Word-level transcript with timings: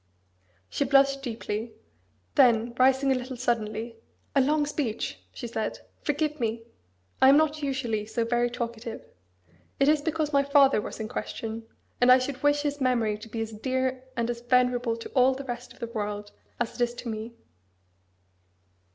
She 0.67 0.83
blushed 0.83 1.21
deeply: 1.21 1.75
then 2.33 2.73
rising 2.79 3.11
a 3.11 3.15
little 3.15 3.37
suddenly, 3.37 3.97
"A 4.35 4.41
long 4.41 4.65
speech!" 4.65 5.19
she 5.31 5.45
said: 5.45 5.77
"Forgive 6.01 6.39
me! 6.39 6.63
I 7.21 7.29
am 7.29 7.37
not 7.37 7.61
usually 7.61 8.07
so 8.07 8.25
very 8.25 8.49
talkative. 8.49 9.05
It 9.79 9.87
is 9.87 10.01
because 10.01 10.33
my 10.33 10.43
father 10.43 10.81
was 10.81 10.99
in 10.99 11.07
question; 11.07 11.67
and 12.01 12.11
I 12.11 12.17
should 12.17 12.41
wish 12.41 12.63
his 12.63 12.81
memory 12.81 13.15
to 13.19 13.29
be 13.29 13.41
as 13.41 13.51
dear 13.51 14.03
and 14.17 14.27
as 14.31 14.41
venerable 14.41 14.97
to 14.97 15.09
all 15.09 15.35
the 15.35 15.45
rest 15.45 15.71
of 15.71 15.77
the 15.77 15.85
world 15.85 16.31
as 16.59 16.73
it 16.73 16.83
is 16.83 16.95
to 16.95 17.07
me." 17.09 17.35